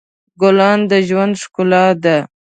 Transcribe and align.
ګلان 0.41 0.79
د 0.89 0.91
ژوند 1.07 1.33
ښکلا 1.43 1.85
ده. 2.03 2.17